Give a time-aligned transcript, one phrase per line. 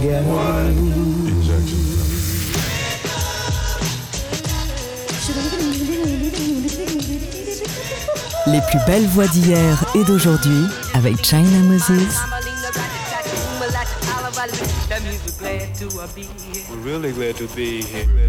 [0.00, 0.10] Les
[8.60, 12.20] plus belles voix d'hier et d'aujourd'hui avec China Moses.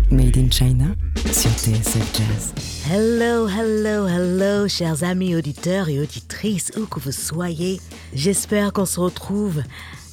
[0.09, 0.85] Made in China
[1.31, 2.51] sur TSF Jazz.
[2.91, 7.79] Hello, hello, hello, chers amis auditeurs et auditrices, où que vous soyez.
[8.13, 9.61] J'espère qu'on se retrouve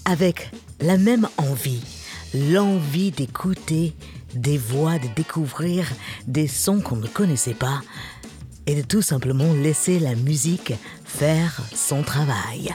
[0.05, 1.83] avec la même envie,
[2.35, 3.95] l'envie d'écouter
[4.35, 5.87] des voix, de découvrir
[6.27, 7.81] des sons qu'on ne connaissait pas
[8.67, 10.73] et de tout simplement laisser la musique
[11.05, 12.75] faire son travail.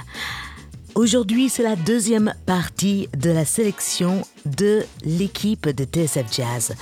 [0.96, 6.76] Aujourd'hui, c'est la deuxième partie de la sélection de l'équipe de TSF Jazz.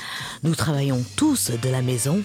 [0.44, 2.24] Nous travaillons tous de la maison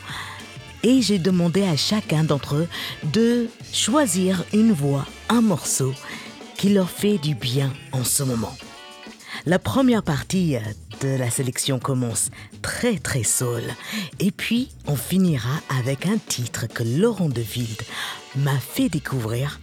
[0.83, 2.69] et j'ai demandé à chacun d'entre eux
[3.05, 5.93] de choisir une voix, un morceau
[6.57, 8.55] qui leur fait du bien en ce moment.
[9.47, 10.57] La première partie
[11.01, 12.31] de la sélection commence
[12.63, 13.63] très très soul
[14.21, 17.77] et puis on finira avec un titre que Laurent Deville
[18.37, 19.61] m'a fait découvrir.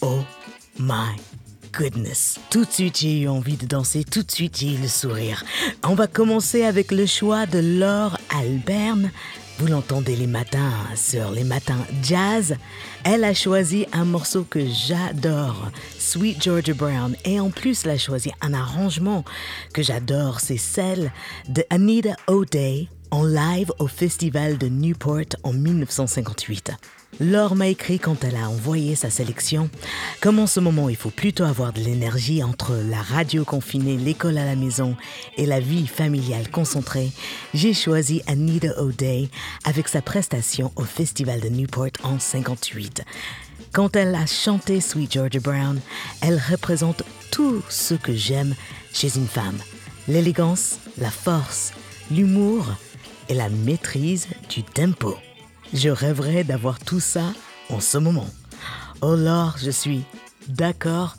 [0.00, 0.20] Oh
[0.78, 1.16] my
[1.72, 2.38] goodness.
[2.50, 5.44] Tout de suite, j'ai eu envie de danser, tout de suite, j'ai eu le sourire.
[5.84, 9.10] On va commencer avec le choix de Laure Alberne.
[9.58, 12.56] Vous l'entendez les matins sur les matins jazz.
[13.04, 15.70] Elle a choisi un morceau que j'adore,
[16.12, 17.16] Sweet Georgia Brown.
[17.24, 19.24] Et en plus, elle a choisi un arrangement
[19.72, 21.10] que j'adore, c'est celle
[21.48, 26.72] de Anita O'Day en live au festival de Newport en 1958.
[27.20, 29.70] Laure m'a écrit quand elle a envoyé sa sélection
[30.20, 34.38] comme en ce moment il faut plutôt avoir de l'énergie entre la radio confinée, l'école
[34.38, 34.96] à la maison
[35.38, 37.10] et la vie familiale concentrée,
[37.54, 39.30] j'ai choisi Anita O'Day
[39.64, 43.02] avec sa prestation au festival de Newport en 58.
[43.72, 45.80] Quand elle a chanté Sweet Georgia Brown,
[46.20, 48.54] elle représente tout ce que j'aime
[48.92, 49.56] chez une femme.
[50.08, 51.72] L'élégance, la force,
[52.10, 52.66] l'humour
[53.30, 55.16] et la maîtrise du tempo.
[55.72, 57.32] Je rêverais d'avoir tout ça
[57.70, 58.28] en ce moment.
[59.00, 60.04] Oh Laure, je suis
[60.48, 61.16] d'accord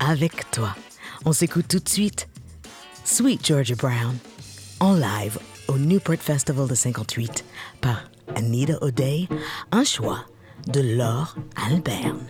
[0.00, 0.74] avec toi.
[1.24, 2.28] On s'écoute tout de suite
[3.04, 4.16] Sweet Georgia Brown
[4.80, 5.38] en live
[5.68, 7.44] au Newport Festival de 58
[7.80, 8.02] par
[8.34, 9.28] Anita O'Day,
[9.70, 10.24] un choix
[10.66, 12.28] de Laure Alberne.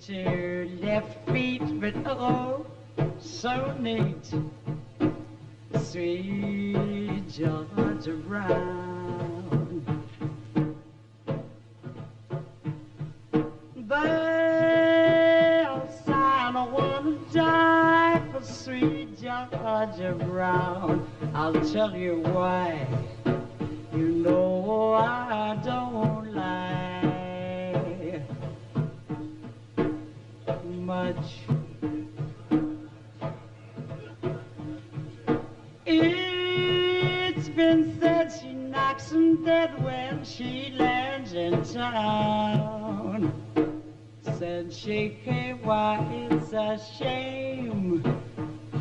[0.00, 2.64] Two left feet, but oh,
[3.18, 4.34] so neat.
[5.82, 9.65] Sweet Georgia Brown.
[17.36, 21.06] Die for sweet Georgia Brown.
[21.34, 22.86] I'll tell you why.
[23.92, 28.22] You know I don't lie
[30.64, 31.40] much.
[35.84, 43.32] It's been said she knocks 'em dead when she lands in town.
[44.34, 45.98] Said she can't, why
[46.30, 48.02] it's a shame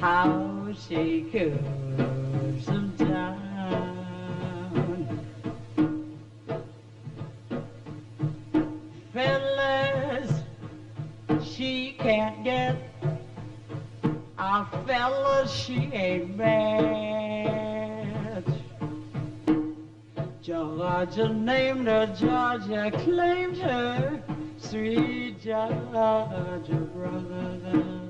[0.02, 3.38] how she cools 'em down.
[9.14, 10.44] Fellas,
[11.42, 12.76] she can't get
[14.38, 18.44] a fellas she ain't mad.
[20.42, 24.22] Georgia named her, Georgia claimed her,
[24.76, 28.05] sweet Georgia brother.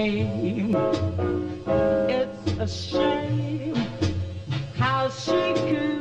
[0.00, 0.74] came.
[2.08, 3.74] It's a shame
[4.74, 5.99] how she could.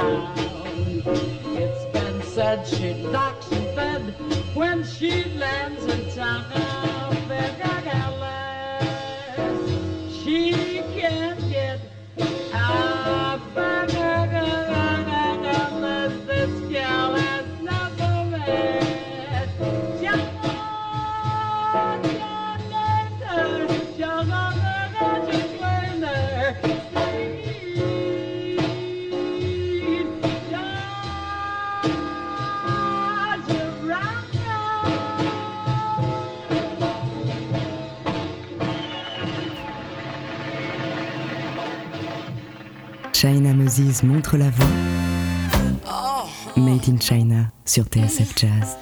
[0.00, 3.57] It's been said she knocks
[43.20, 44.66] China Moses montre la voie.
[45.90, 46.28] Oh.
[46.56, 48.76] Made in China sur TSF Jazz.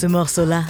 [0.00, 0.64] Ce morceau-là,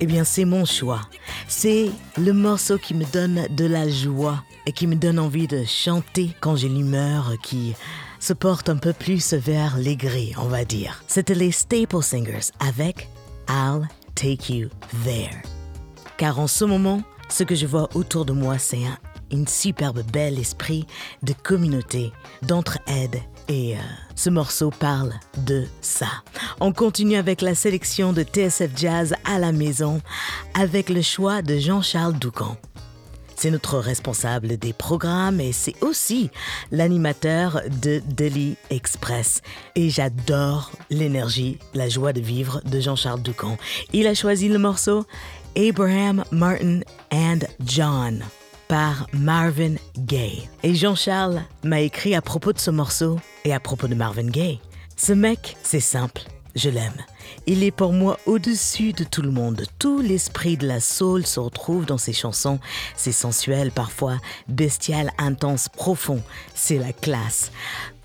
[0.00, 1.00] eh bien, c'est mon choix.
[1.48, 5.64] C'est le morceau qui me donne de la joie et qui me donne envie de
[5.64, 7.72] chanter quand j'ai l'humeur qui
[8.20, 11.02] se porte un peu plus vers les grilles, on va dire.
[11.06, 13.08] C'était les Staple Singers avec
[13.48, 14.68] I'll Take You
[15.02, 15.40] There.
[16.18, 18.98] Car en ce moment, ce que je vois autour de moi, c'est un
[19.34, 20.86] une superbe bel esprit
[21.22, 22.12] de communauté,
[22.42, 23.20] d'entraide.
[23.48, 23.80] Et euh,
[24.14, 26.08] ce morceau parle de ça.
[26.60, 30.00] On continue avec la sélection de TSF Jazz à la maison
[30.54, 32.56] avec le choix de Jean-Charles Doucan.
[33.36, 36.30] C'est notre responsable des programmes et c'est aussi
[36.70, 39.42] l'animateur de Delhi Express.
[39.74, 43.58] Et j'adore l'énergie, la joie de vivre de Jean-Charles Doucan.
[43.92, 45.04] Il a choisi le morceau
[45.56, 46.80] Abraham Martin
[47.12, 48.24] and John
[48.68, 50.48] par Marvin Gaye.
[50.62, 54.60] Et Jean-Charles m'a écrit à propos de ce morceau et à propos de Marvin Gaye.
[54.96, 56.22] Ce mec, c'est simple,
[56.54, 57.04] je l'aime.
[57.46, 59.64] Il est pour moi au-dessus de tout le monde.
[59.78, 62.60] Tout l'esprit de la soul se retrouve dans ses chansons.
[62.96, 64.18] C'est sensuel, parfois
[64.48, 66.22] bestial, intense, profond.
[66.54, 67.50] C'est la classe.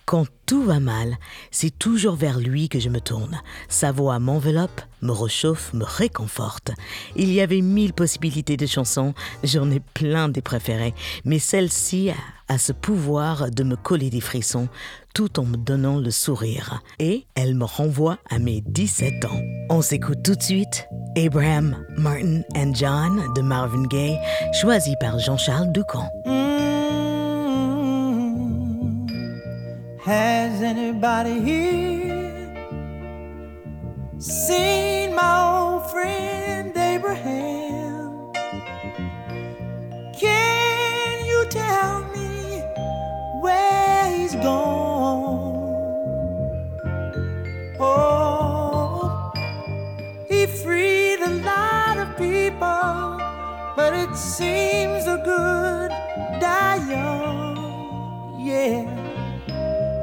[0.09, 1.19] Quand tout va mal,
[1.51, 3.39] c'est toujours vers lui que je me tourne.
[3.67, 6.71] Sa voix m'enveloppe, me réchauffe, me réconforte.
[7.15, 9.13] Il y avait mille possibilités de chansons,
[9.43, 12.09] j'en ai plein des préférées, mais celle-ci
[12.47, 14.67] a ce pouvoir de me coller des frissons
[15.13, 16.81] tout en me donnant le sourire.
[16.97, 19.41] Et elle me renvoie à mes 17 ans.
[19.69, 20.87] On s'écoute tout de suite
[21.23, 24.17] Abraham, Martin and John de Marvin Gaye,
[24.59, 26.09] choisi par Jean-Charles Ducamp.
[30.03, 32.55] Has anybody here
[34.17, 38.31] seen my old friend Abraham?
[40.17, 42.61] Can you tell me
[43.41, 45.65] where he's gone?
[47.77, 49.33] Oh,
[50.29, 53.19] he freed a lot of people,
[53.75, 55.91] but it seems the good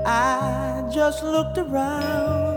[0.09, 2.56] I just looked around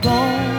[0.00, 0.57] gone.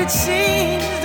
[0.00, 0.97] It seems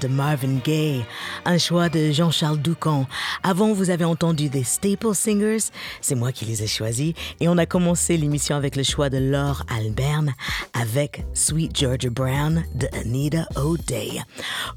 [0.00, 1.04] de Marvin Gaye,
[1.44, 3.06] un choix de Jean-Charles Doucan.
[3.42, 7.58] Avant, vous avez entendu des Staple Singers, c'est moi qui les ai choisis, et on
[7.58, 10.34] a commencé l'émission avec le choix de Laure Alberne
[10.72, 14.20] avec Sweet Georgia Brown de Anita O'Day.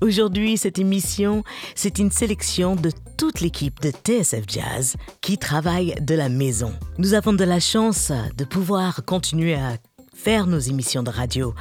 [0.02, 1.44] Aujourd'hui, cette émission,
[1.76, 6.74] c'est une sélection de toute l'équipe de TSF Jazz qui travaille de la maison.
[6.98, 9.78] Nous avons de la chance de pouvoir continuer à
[10.14, 11.54] faire nos émissions de radio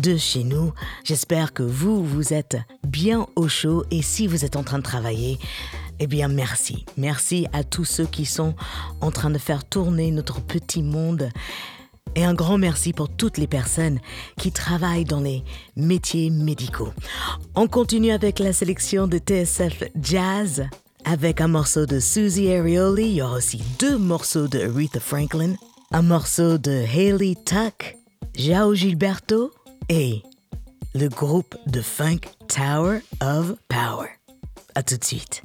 [0.00, 0.72] de chez nous.
[1.04, 4.82] J'espère que vous, vous êtes bien au chaud et si vous êtes en train de
[4.82, 5.38] travailler,
[6.00, 6.84] eh bien merci.
[6.96, 8.54] Merci à tous ceux qui sont
[9.00, 11.30] en train de faire tourner notre petit monde.
[12.14, 14.00] Et un grand merci pour toutes les personnes
[14.38, 15.44] qui travaillent dans les
[15.76, 16.92] métiers médicaux.
[17.54, 20.66] On continue avec la sélection de TSF Jazz
[21.04, 23.04] avec un morceau de Susie Arioli.
[23.04, 25.54] Il y aura aussi deux morceaux de Aretha Franklin,
[25.92, 27.97] un morceau de Haley Tuck
[28.38, 29.52] Jao Gilberto
[29.88, 30.22] et
[30.94, 34.10] le groupe de funk Tower of Power.
[34.76, 35.42] À tout de suite.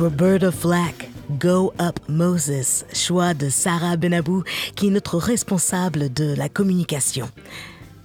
[0.00, 6.48] Roberta Flack, Go Up Moses, choix de Sarah Benabou, qui est notre responsable de la
[6.48, 7.28] communication.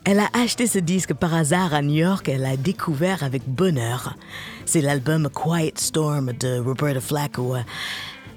[0.04, 4.18] Elle a acheté ce disque par hasard à New York, elle l'a découvert avec bonheur.
[4.66, 7.62] C'est l'album Quiet Storm de Roberta Flack où, euh,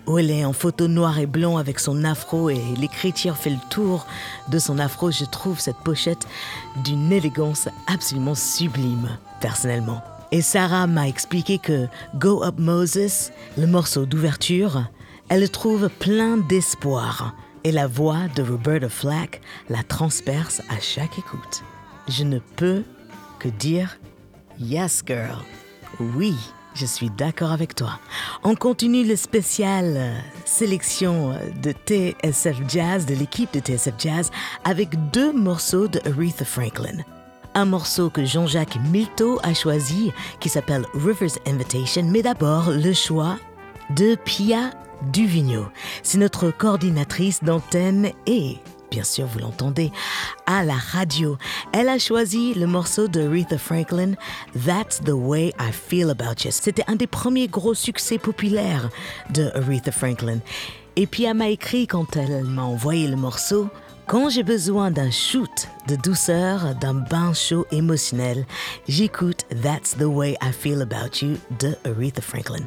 [0.06, 3.70] où elle est en photo noir et blanc avec son afro et l'écriture fait le
[3.70, 4.06] tour
[4.48, 5.10] de son afro.
[5.10, 6.28] Je trouve cette pochette
[6.84, 10.00] d'une élégance absolument sublime, personnellement.
[10.30, 11.86] Et Sarah m'a expliqué que
[12.16, 14.84] Go Up Moses, le morceau d'ouverture,
[15.30, 17.34] elle le trouve plein d'espoir.
[17.64, 21.62] Et la voix de Roberta Flack la transperce à chaque écoute.
[22.08, 22.84] Je ne peux
[23.38, 23.98] que dire
[24.60, 25.38] Yes, girl.
[25.98, 26.34] Oui,
[26.74, 27.98] je suis d'accord avec toi.
[28.44, 34.30] On continue le spécial euh, sélection euh, de TSF Jazz, de l'équipe de TSF Jazz,
[34.64, 37.02] avec deux morceaux de Aretha Franklin.
[37.58, 43.36] Un morceau que Jean-Jacques Milteau a choisi, qui s'appelle River's Invitation, mais d'abord le choix
[43.96, 44.70] de Pia
[45.10, 45.66] Duvigneau.
[46.04, 48.58] C'est notre coordinatrice d'antenne et
[48.92, 49.90] bien sûr vous l'entendez,
[50.46, 51.36] à la radio.
[51.72, 54.12] Elle a choisi le morceau de Aretha Franklin,
[54.64, 56.52] That's the Way I Feel About You.
[56.52, 58.88] C'était un des premiers gros succès populaires
[59.30, 60.38] de Aretha Franklin.
[60.94, 63.68] Et elle m'a écrit quand elle m'a envoyé le morceau,
[64.06, 68.44] quand j'ai besoin d'un shoot de douceur, d'un bain chaud émotionnel,
[68.88, 72.64] j'écoute That's the Way I Feel About You de Aretha Franklin.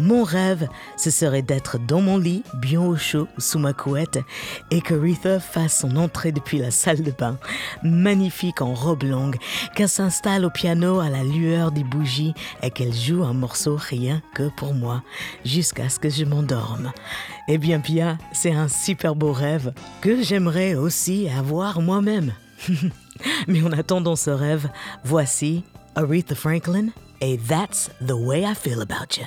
[0.00, 4.18] Mon rêve, ce serait d'être dans mon lit, bien au chaud, sous ma couette,
[4.72, 7.38] et que Aretha fasse son entrée depuis la salle de bain,
[7.84, 9.36] magnifique en robe longue,
[9.76, 14.20] qu'elle s'installe au piano à la lueur des bougies et qu'elle joue un morceau rien
[14.34, 15.02] que pour moi,
[15.44, 16.92] jusqu'à ce que je m'endorme.
[17.46, 22.32] Eh bien, Pia, c'est un super beau rêve que j'aimerais aussi avoir moi-même.
[23.48, 24.68] Mais en attendant ce rêve,
[25.04, 26.88] voici Aretha Franklin
[27.20, 29.24] et That's the Way I Feel About You.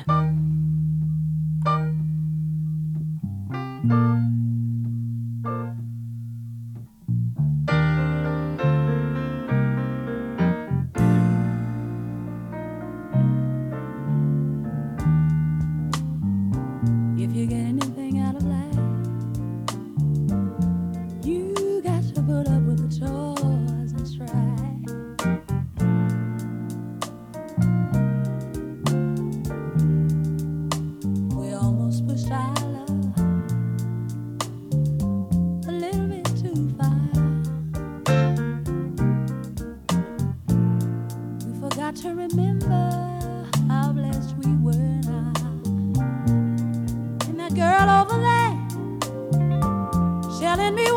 [50.75, 50.96] There telling me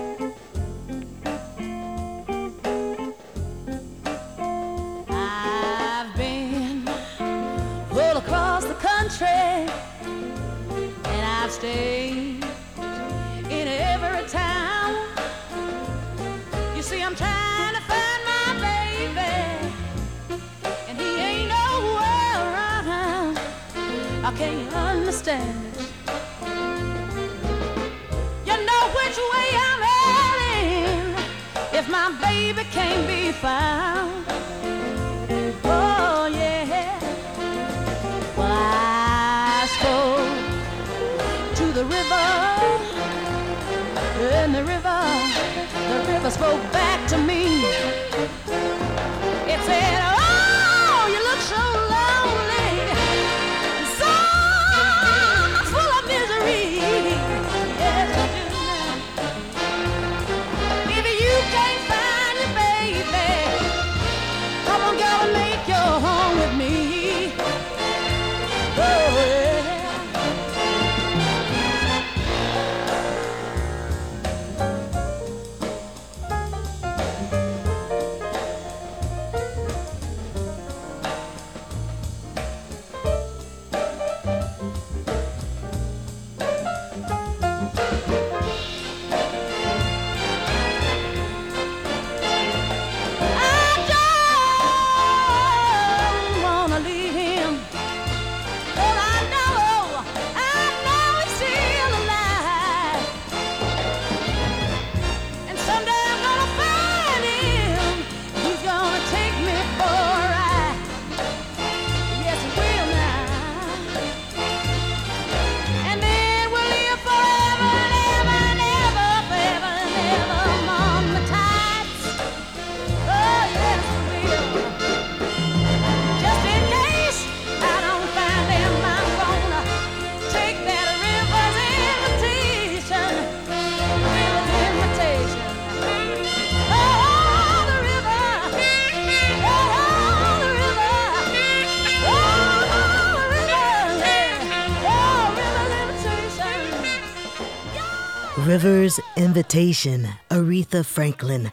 [148.61, 151.49] River's Invitation, Aretha Franklin.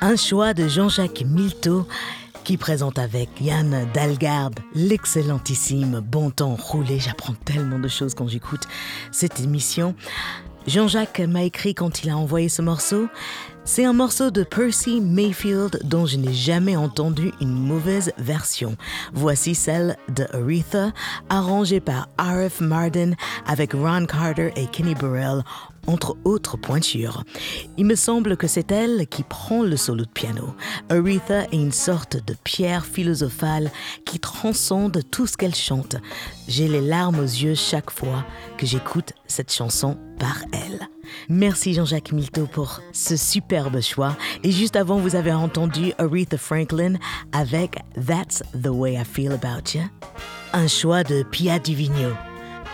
[0.00, 1.86] Un choix de Jean-Jacques Milteau
[2.42, 6.98] qui présente avec Yann Dalgarde l'excellentissime Bon temps roulé.
[6.98, 8.66] J'apprends tellement de choses quand j'écoute
[9.12, 9.94] cette émission.
[10.66, 13.08] Jean-Jacques m'a écrit quand il a envoyé ce morceau.
[13.64, 18.76] C'est un morceau de Percy Mayfield dont je n'ai jamais entendu une mauvaise version.
[19.12, 20.92] Voici celle de Aretha,
[21.28, 22.60] arrangée par R.F.
[22.60, 23.12] Martin
[23.46, 25.44] avec Ron Carter et Kenny Burrell,
[25.86, 27.24] entre autres pointures.
[27.76, 30.54] Il me semble que c'est elle qui prend le solo de piano.
[30.88, 33.70] Aretha est une sorte de pierre philosophale
[34.04, 35.96] qui transcende tout ce qu'elle chante.
[36.48, 38.24] J'ai les larmes aux yeux chaque fois
[38.58, 40.88] que j'écoute cette chanson par elle.
[41.28, 44.16] Merci Jean-Jacques Milteau pour ce superbe choix.
[44.44, 46.94] Et juste avant, vous avez entendu Aretha Franklin
[47.32, 49.82] avec That's the Way I Feel About You.
[50.52, 52.10] Un choix de Pia Divigno.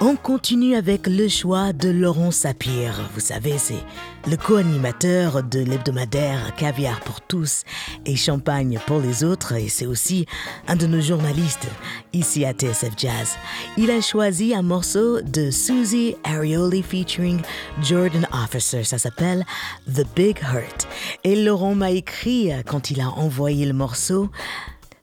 [0.00, 3.10] On continue avec le choix de Laurent Sapir.
[3.14, 3.82] Vous savez, c'est
[4.30, 7.64] le co-animateur de l'hebdomadaire Caviar pour tous
[8.06, 10.24] et Champagne pour les autres et c'est aussi
[10.68, 11.66] un de nos journalistes
[12.12, 13.36] ici à TSF Jazz.
[13.76, 17.40] Il a choisi un morceau de Susie Arioli featuring
[17.82, 18.84] Jordan Officer.
[18.84, 19.44] Ça s'appelle
[19.92, 20.86] The Big Hurt.
[21.24, 24.30] Et Laurent m'a écrit quand il a envoyé le morceau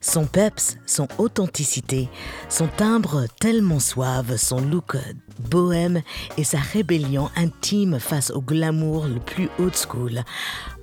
[0.06, 2.10] son peps, son authenticité,
[2.48, 4.98] son timbre tellement suave, son look
[5.50, 6.02] bohème
[6.38, 10.24] et sa rébellion intime face au glamour le plus old school.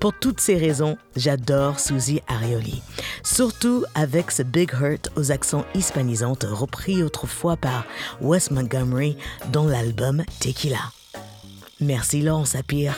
[0.00, 2.82] Pour toutes ces raisons, j'adore Suzy Arioli.
[3.22, 7.85] Surtout avec ce Big Hurt aux accents hispanisants repris autrefois par
[8.20, 9.16] Wes Montgomery
[9.52, 10.90] dans l'album Tequila.
[11.80, 12.94] Merci Laurent Sapir.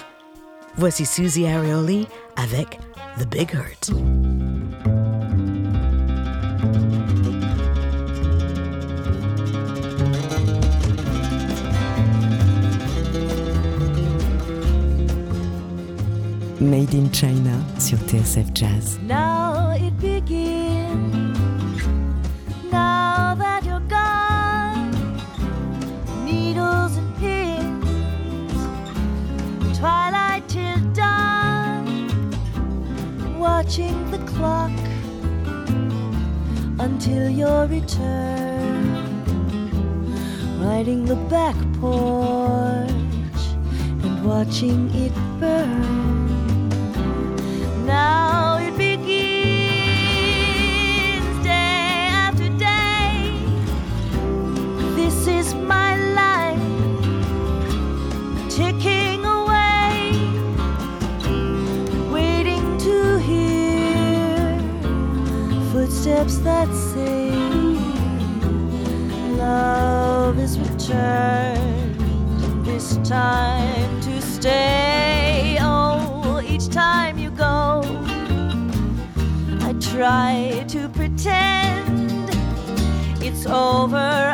[0.77, 2.07] Voici Suzy Arioli
[2.37, 2.81] avec
[3.19, 3.93] The Big Hurt.
[16.65, 18.99] Made in China sur TSF Jazz.
[19.07, 21.37] Now it begins.
[22.73, 24.91] Now that you're gone,
[26.25, 28.55] needles and pins,
[29.79, 32.33] twilight till dawn,
[33.39, 34.73] watching the clock
[36.81, 39.23] until your return,
[40.61, 42.91] riding the back porch
[44.03, 46.24] and watching it burn.
[48.05, 49.25] Now it begins
[51.43, 53.13] day after day.
[54.99, 55.91] This is my
[56.21, 56.67] life
[58.57, 59.97] ticking away,
[62.17, 62.97] waiting to
[63.29, 64.59] hear
[65.73, 67.31] footsteps that say
[69.45, 71.97] love is returned.
[72.67, 74.94] This time to stay.
[79.95, 82.29] Try to pretend
[83.23, 84.34] it's over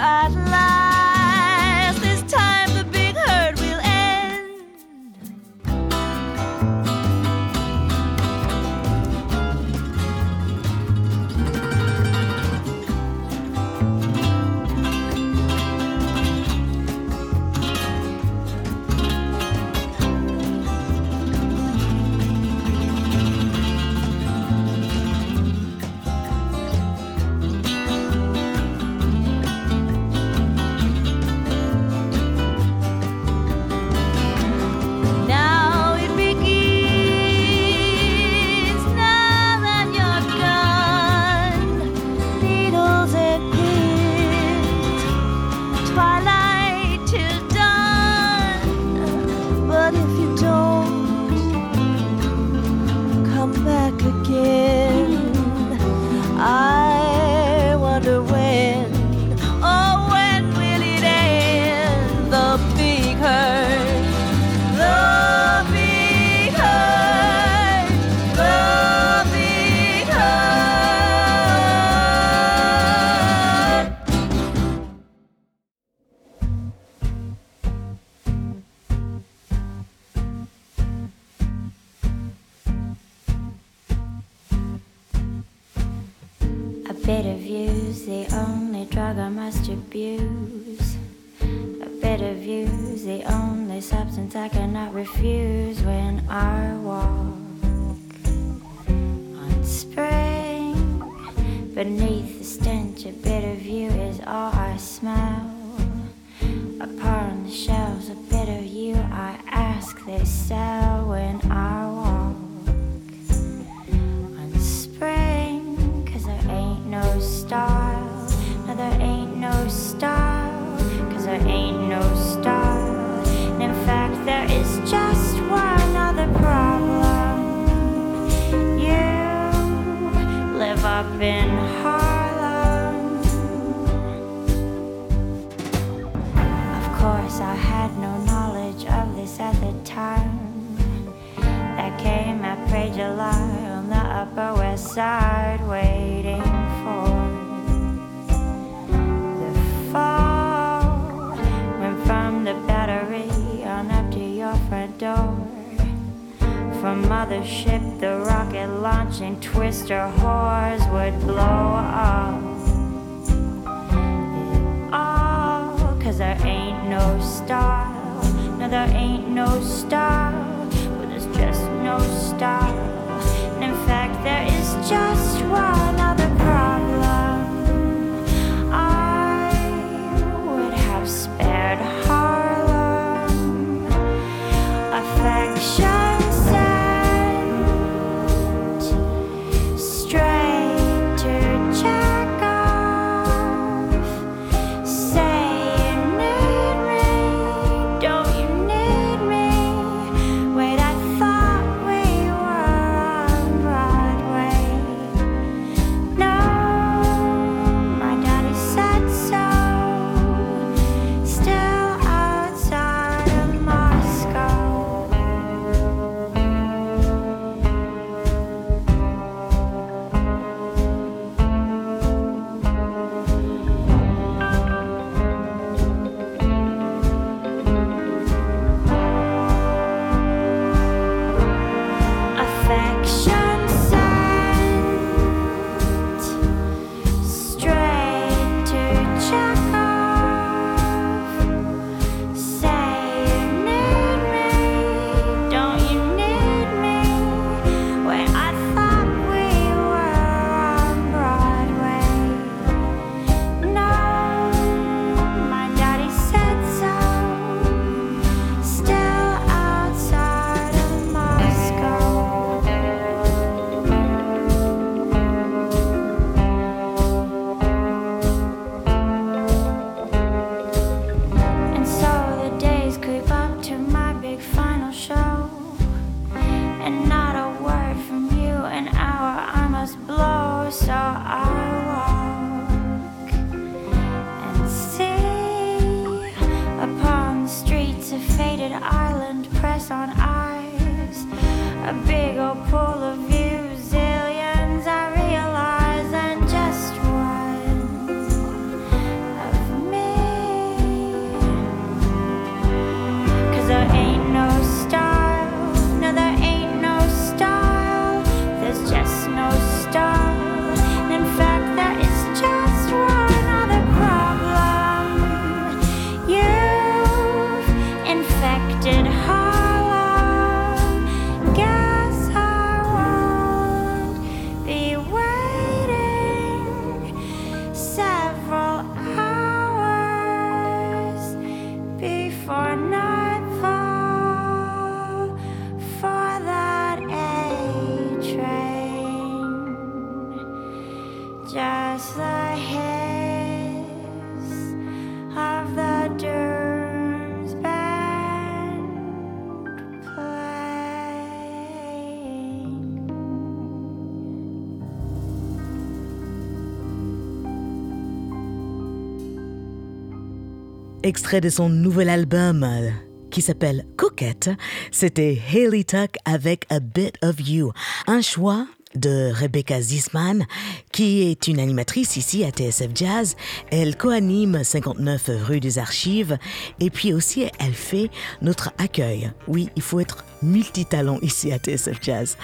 [361.10, 362.88] Extrait de son nouvel album euh,
[363.32, 364.48] qui s'appelle Coquette,
[364.92, 367.72] c'était Haley Tuck avec A Bit of You,
[368.06, 370.46] un choix de Rebecca Zisman,
[370.92, 373.34] qui est une animatrice ici à TSF Jazz.
[373.72, 376.38] Elle coanime 59 rue des Archives
[376.78, 378.08] et puis aussi elle fait
[378.40, 379.32] notre accueil.
[379.48, 382.36] Oui, il faut être multitalent ici à TSF Jazz.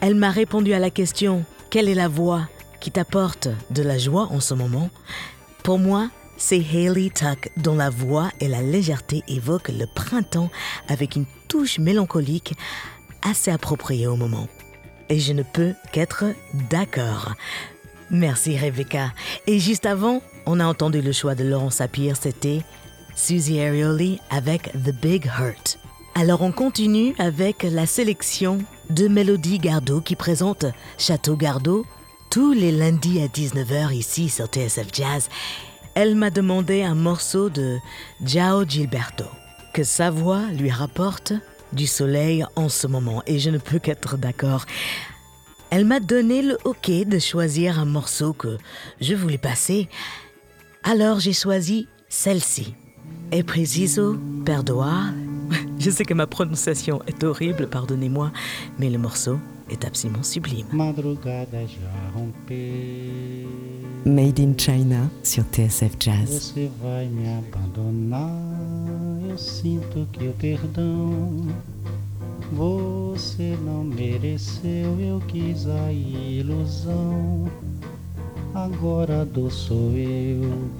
[0.00, 2.48] Elle m'a répondu à la question quelle est la voix
[2.80, 4.88] qui t'apporte de la joie en ce moment?
[5.62, 10.50] Pour moi, c'est Hayley Tuck dont la voix et la légèreté évoquent le printemps
[10.88, 12.54] avec une touche mélancolique
[13.22, 14.48] assez appropriée au moment.
[15.08, 16.24] Et je ne peux qu'être
[16.70, 17.34] d'accord.
[18.10, 19.12] Merci Rebecca.
[19.46, 22.62] Et juste avant, on a entendu le choix de Laurent Sapir, c'était
[23.14, 25.78] Susie Arioli avec The Big Hurt.
[26.14, 28.58] Alors on continue avec la sélection
[28.90, 30.66] de Mélodie Gardot qui présente
[30.98, 31.84] Château Gardot
[32.30, 35.28] tous les lundis à 19h ici sur TSF Jazz.
[35.98, 37.78] Elle m'a demandé un morceau de
[38.22, 39.24] Giao Gilberto,
[39.72, 41.32] que sa voix lui rapporte
[41.72, 44.66] du soleil en ce moment et je ne peux qu'être d'accord.
[45.70, 48.58] Elle m'a donné le OK de choisir un morceau que
[49.00, 49.88] je voulais passer.
[50.82, 52.74] Alors j'ai choisi celle-ci.
[53.32, 55.14] E preciso perdoar.
[55.78, 58.32] Je sais que ma prononciation est horrible, pardonnez-moi,
[58.78, 59.38] mais le morceau
[59.70, 60.66] est absolument sublime.
[60.72, 61.60] Madrugada.
[64.06, 66.30] Made in China sur TSF Jazz.
[66.30, 68.30] Você vai me abandonar.
[69.28, 71.48] Eu sinto que o perdão
[72.52, 74.96] você não mereceu.
[75.00, 77.50] Eu quis a ilusão.
[78.54, 80.70] Agora a dor sou eu.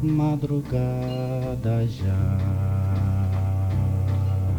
[0.00, 2.38] Madrugada já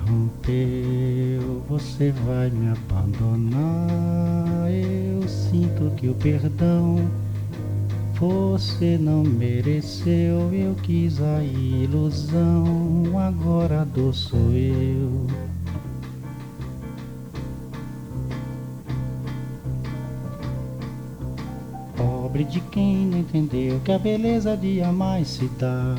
[0.05, 1.63] rompeu.
[1.69, 4.48] Você vai me abandonar.
[4.69, 6.97] Eu sinto que o perdão
[8.19, 10.53] você não mereceu.
[10.53, 13.17] Eu quis a ilusão.
[13.17, 15.27] Agora dor sou eu.
[21.95, 25.95] Pobre de quem não entendeu que a beleza de amar se dá.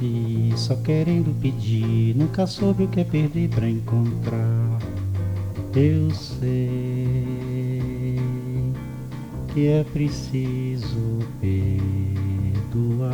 [0.00, 4.95] E só querendo pedir, nunca soube o que é perder pra encontrar.
[5.78, 6.56] Eu sei
[9.52, 13.06] que é preciso perdoar.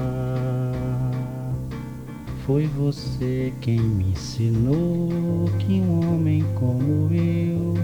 [2.46, 7.74] Foi você quem me ensinou que um homem como eu,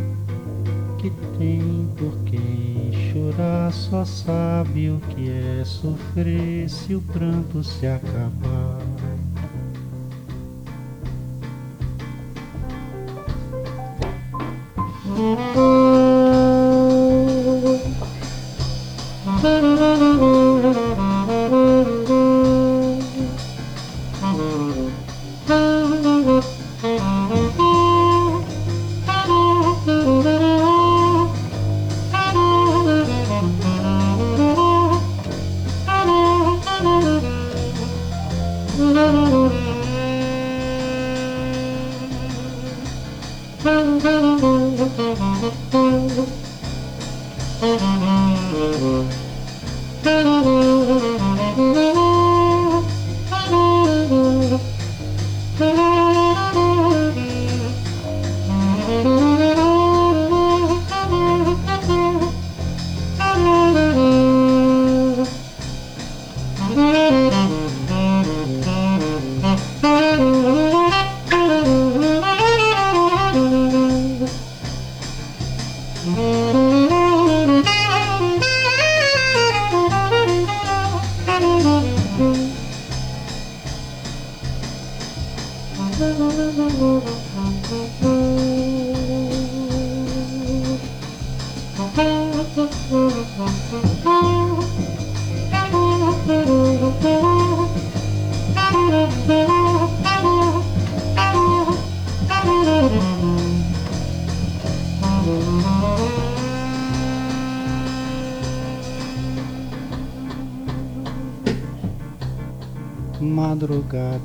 [0.99, 7.85] que tem por quem chorar, só sabe o que é sofrer se o pranto se
[7.85, 8.78] acabar.
[15.19, 15.78] Música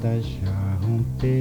[0.03, 1.31] Madrugada já rompeu.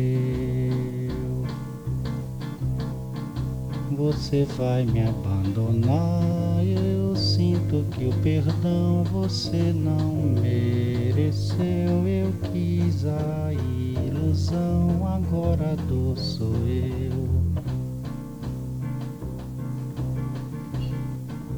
[3.91, 6.65] Você vai me abandonar.
[6.65, 12.07] Eu sinto que o perdão você não mereceu.
[12.07, 17.11] Eu quis a ilusão, agora a dor sou eu.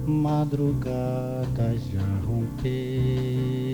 [0.07, 3.74] Madrugada já rompeu.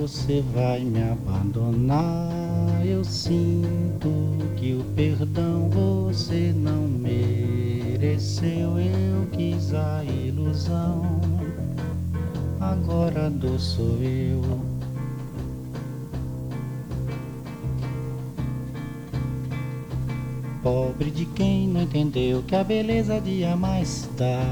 [0.00, 2.86] Você vai me abandonar.
[2.86, 4.08] Eu sinto
[4.56, 8.78] que o perdão você não mereceu.
[8.78, 11.20] Eu quis a ilusão,
[12.60, 14.40] agora a dor sou eu.
[20.62, 24.44] Pobre de quem não entendeu que a beleza de amar está.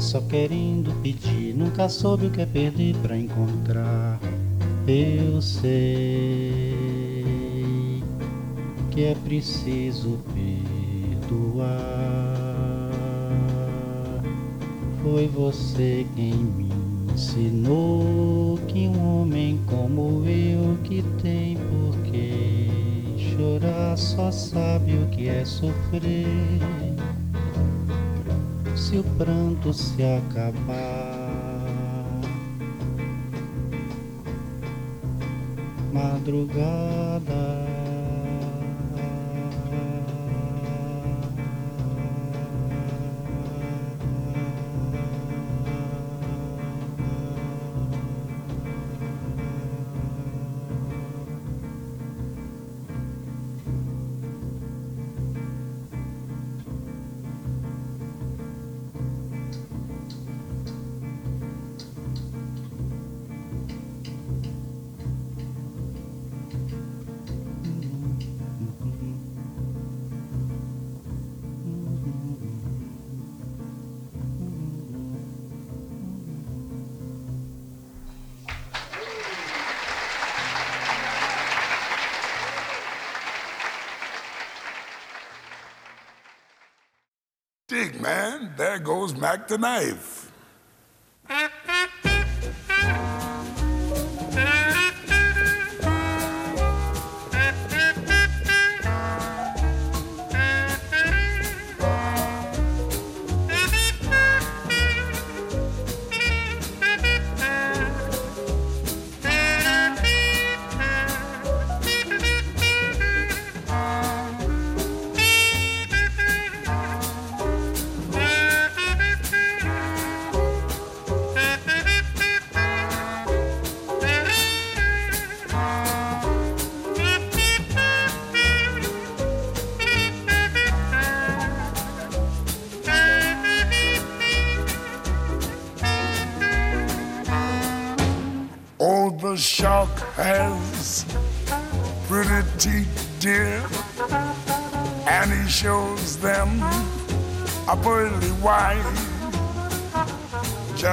[0.00, 4.18] Só querendo pedir, nunca soube o que é perder pra encontrar.
[4.88, 6.74] Eu sei
[8.90, 11.68] que é preciso perdoar.
[15.02, 16.70] Foi você quem me
[17.12, 25.28] ensinou que um homem como eu que tem por que chorar só sabe o que
[25.28, 26.89] é sofrer
[28.90, 30.50] se o pranto se acabar.
[35.92, 37.79] Madrugada.
[88.00, 90.19] Man, there goes Mac the knife.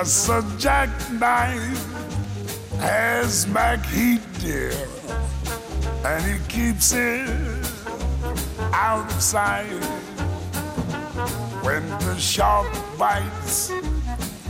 [0.07, 1.83] Just a jackknife
[2.79, 4.71] has Mac Heat, dear,
[6.05, 7.27] and he keeps it
[8.71, 9.67] out of sight.
[11.61, 13.69] When the shark bites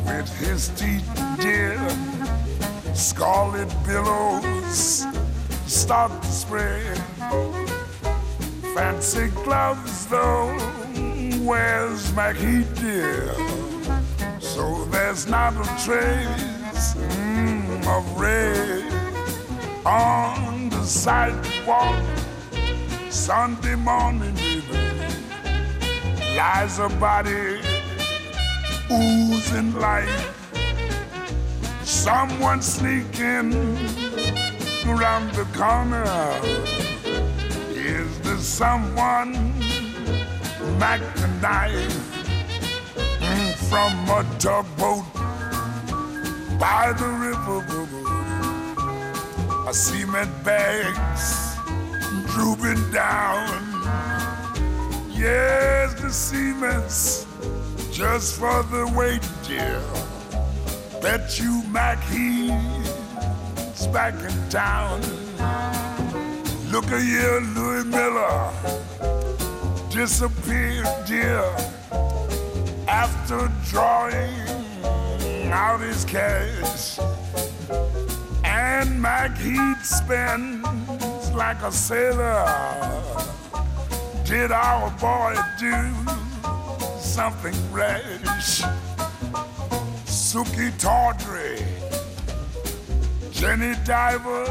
[0.06, 1.76] with his teeth, dear,
[2.94, 5.08] scarlet billows
[5.66, 7.00] start to spread.
[8.76, 10.56] Fancy gloves, though,
[11.44, 13.57] where's Mackie dear?
[15.18, 18.84] There's not a trace mm, of red
[19.84, 22.00] on the sidewalk.
[23.10, 24.62] Sunday morning, baby,
[26.38, 27.60] lies a body
[28.92, 30.36] oozing life.
[31.82, 33.56] Someone sneaking
[34.86, 36.06] around the corner.
[37.74, 39.34] Is there someone
[40.78, 41.02] knife
[41.42, 42.07] mm,
[43.70, 45.06] from a tugboat
[46.60, 47.98] by the river?
[49.68, 51.58] a cement bags
[52.32, 53.46] drooping down.
[55.12, 57.26] Yes, the cement's
[57.92, 59.82] just for the weight, dear.
[61.02, 65.02] Bet you Mac he's back in town.
[66.72, 68.54] Look at here, Louis Miller
[69.90, 71.44] disappeared, dear,
[72.98, 74.34] after drawing
[75.52, 76.98] out his cash.
[78.44, 82.44] And Mac Heat spends like a sailor.
[84.26, 85.78] Did our boy do
[87.00, 88.64] something rash?
[90.06, 91.64] Suki Tawdry,
[93.32, 94.46] Jenny Diver,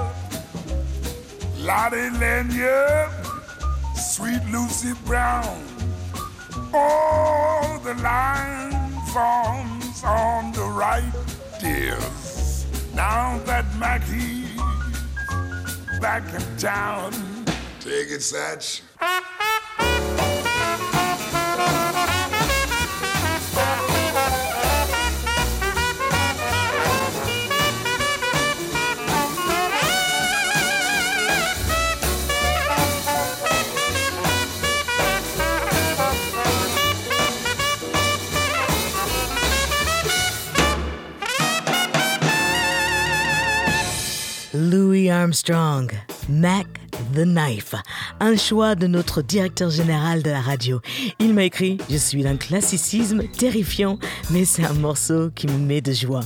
[1.59, 3.11] Lottie Lanyard,
[3.97, 5.67] Sweet Lucy Brown.
[6.79, 8.71] Oh, the line
[9.07, 11.11] forms on the right,
[11.59, 12.67] dears.
[12.95, 14.61] Now that Mackie's
[16.01, 17.13] back in town.
[17.81, 18.83] Take it, Satch.
[45.11, 45.91] Armstrong,
[46.29, 46.67] Mac
[47.15, 47.75] the Knife,
[48.21, 50.81] un choix de notre directeur général de la radio.
[51.19, 53.99] Il m'a écrit Je suis d'un classicisme terrifiant,
[54.31, 56.25] mais c'est un morceau qui me met de joie.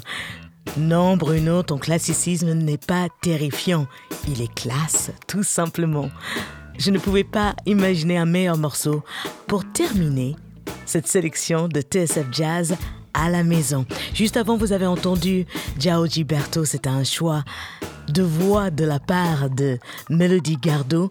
[0.76, 3.87] Non, Bruno, ton classicisme n'est pas terrifiant,
[4.28, 6.11] il est classe, tout simplement.
[6.78, 9.03] Je ne pouvais pas imaginer un meilleur morceau
[9.47, 10.37] pour terminer
[10.87, 12.76] cette sélection de TSF Jazz
[13.14, 13.86] à la maison.
[14.14, 15.46] Juste avant, vous avez entendu
[15.78, 17.44] Giao Gilberto, c'était un choix
[18.08, 21.11] de voix de la part de Melody Gardot.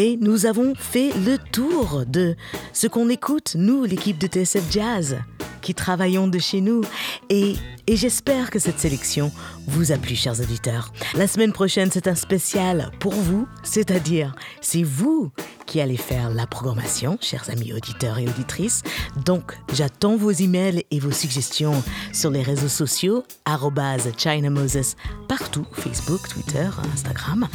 [0.00, 2.36] Et nous avons fait le tour de
[2.72, 5.18] ce qu'on écoute, nous, l'équipe de TSF Jazz,
[5.60, 6.82] qui travaillons de chez nous.
[7.30, 7.56] Et,
[7.88, 9.32] et j'espère que cette sélection
[9.66, 10.92] vous a plu, chers auditeurs.
[11.14, 15.32] La semaine prochaine, c'est un spécial pour vous, c'est-à-dire, c'est vous
[15.66, 18.82] qui allez faire la programmation, chers amis auditeurs et auditrices.
[19.26, 21.82] Donc, j'attends vos emails et vos suggestions
[22.12, 24.96] sur les réseaux sociaux, arrobase China Moses,
[25.28, 27.48] partout, Facebook, Twitter, Instagram.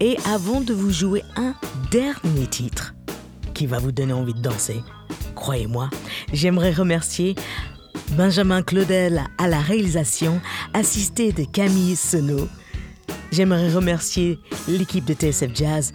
[0.00, 1.54] Et avant de vous jouer un
[1.94, 2.92] dernier titre
[3.54, 4.82] qui va vous donner envie de danser,
[5.36, 5.90] croyez-moi,
[6.32, 7.36] j'aimerais remercier
[8.16, 10.40] Benjamin Claudel à la réalisation,
[10.72, 12.48] assisté de Camille Senot.
[13.30, 15.92] J'aimerais remercier l'équipe de TSF Jazz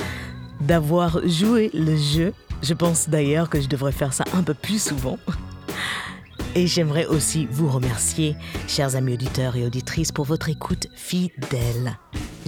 [0.62, 2.34] d'avoir joué le jeu.
[2.64, 5.18] Je pense d'ailleurs que je devrais faire ça un peu plus souvent.
[6.56, 8.38] Et j'aimerais aussi vous remercier,
[8.70, 11.98] chers amis auditeurs et auditrices, pour votre écoute fidèle.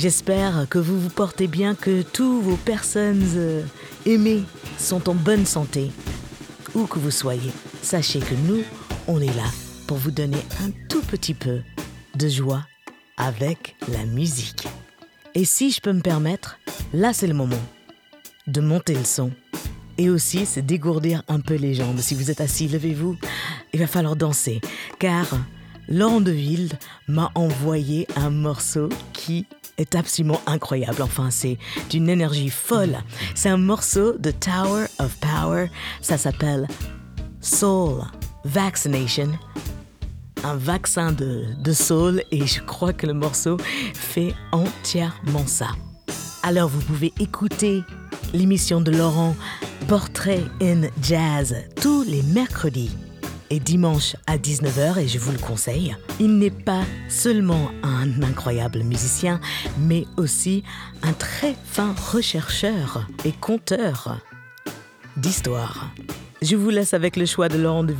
[0.01, 3.61] J'espère que vous vous portez bien, que tous vos personnes euh,
[4.07, 4.41] aimées
[4.79, 5.91] sont en bonne santé.
[6.73, 7.51] Où que vous soyez,
[7.83, 8.63] sachez que nous,
[9.07, 9.45] on est là
[9.85, 11.59] pour vous donner un tout petit peu
[12.15, 12.65] de joie
[13.15, 14.67] avec la musique.
[15.35, 16.57] Et si je peux me permettre,
[16.93, 17.61] là c'est le moment
[18.47, 19.29] de monter le son.
[19.99, 21.99] Et aussi, c'est dégourdir un peu les jambes.
[21.99, 23.17] Si vous êtes assis, levez-vous.
[23.71, 24.61] Il va falloir danser.
[24.97, 25.27] Car
[25.87, 26.71] Laurent Deville
[27.07, 29.45] m'a envoyé un morceau qui
[29.95, 31.01] absolument incroyable.
[31.01, 31.57] Enfin, c'est
[31.89, 32.97] d'une énergie folle.
[33.35, 35.69] C'est un morceau de Tower of Power.
[36.01, 36.67] Ça s'appelle
[37.41, 38.03] Soul
[38.45, 39.31] Vaccination.
[40.43, 42.23] Un vaccin de, de soul.
[42.31, 43.57] Et je crois que le morceau
[43.93, 45.67] fait entièrement ça.
[46.43, 47.83] Alors, vous pouvez écouter
[48.33, 49.35] l'émission de Laurent
[49.87, 52.91] Portrait in Jazz tous les mercredis
[53.51, 55.95] et dimanche à 19h et je vous le conseille.
[56.19, 59.39] Il n'est pas seulement un incroyable musicien,
[59.77, 60.63] mais aussi
[61.03, 64.19] un très fin rechercheur et conteur
[65.17, 65.91] d'histoire.
[66.41, 67.93] Je vous laisse avec le choix de Laurent de.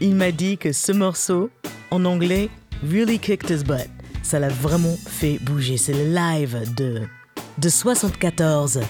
[0.00, 1.50] Il m'a dit que ce morceau,
[1.90, 2.48] en anglais,
[2.88, 3.90] really kicked his butt.
[4.22, 5.76] Ça l'a vraiment fait bouger.
[5.76, 7.02] C'est le live de,
[7.58, 8.80] de 74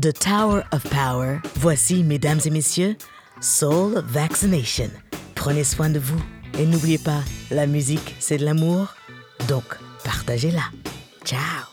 [0.00, 1.38] The Tower of Power.
[1.56, 2.96] Voici, mesdames et messieurs,
[3.40, 4.90] Soul Vaccination.
[5.40, 6.22] Prenez soin de vous
[6.58, 8.94] et n'oubliez pas, la musique, c'est de l'amour,
[9.48, 9.64] donc
[10.04, 10.64] partagez-la.
[11.24, 11.69] Ciao